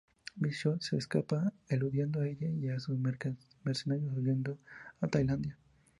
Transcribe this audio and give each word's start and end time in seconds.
Bishop 0.35 0.81
se 0.81 0.97
escapa, 0.97 1.53
eludiendo 1.69 2.21
a 2.21 2.27
ella 2.27 2.47
y 2.49 2.69
a 2.69 2.79
sus 2.79 2.97
mercenarios 3.63 4.15
y 4.15 4.19
huyendo 4.19 4.57
a 4.99 5.05
Tailandia. 5.07 5.59